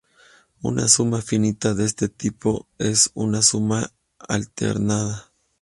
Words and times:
Una 0.63 0.87
suma 0.87 1.21
finita 1.21 1.75
de 1.75 1.85
este 1.85 2.09
tipo 2.09 2.67
es 2.79 3.11
una 3.13 3.43
suma 3.43 3.93
alternada. 4.17 5.31